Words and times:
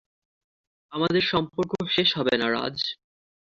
আমাদের 0.91 1.23
সম্পর্ক 1.31 1.71
শেষ 1.95 2.09
হবে 2.17 2.33
না, 2.37 2.47
রাজ। 2.51 2.77